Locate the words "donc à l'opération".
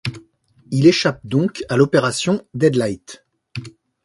1.23-2.43